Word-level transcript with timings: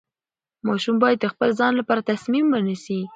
ماشوم 0.67 0.95
باید 1.03 1.17
د 1.21 1.25
خپل 1.33 1.49
ځان 1.59 1.73
لپاره 1.79 2.07
تصمیم 2.11 2.45
ونیسي. 2.49 2.99